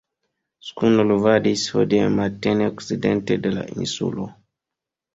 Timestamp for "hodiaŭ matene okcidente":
1.77-3.41